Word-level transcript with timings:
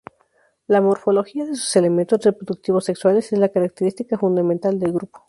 La 0.65 0.81
morfología 0.81 1.45
de 1.45 1.53
sus 1.53 1.75
elementos 1.75 2.23
reproductivos 2.23 2.85
sexuales 2.85 3.31
es 3.33 3.37
la 3.37 3.49
característica 3.49 4.17
fundamental 4.17 4.79
del 4.79 4.93
grupo. 4.93 5.19